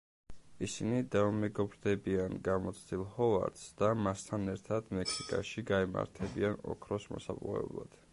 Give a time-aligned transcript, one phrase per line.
[0.67, 7.99] ისინი დაუმეგობრდებიან გამოცდილ ჰოვარდს და მასთან ერთად მექსიკაში გაემართებიან ოქროს მოსაპოვებლად.